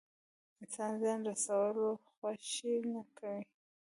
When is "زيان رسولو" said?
1.01-1.87